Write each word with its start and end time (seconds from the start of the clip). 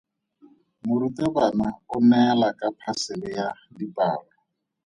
Morutabana 0.85 1.67
o 1.95 1.97
neela 2.09 2.47
ka 2.59 2.67
phasele 2.79 3.27
ya 3.37 3.47
dipalo. 3.77 4.33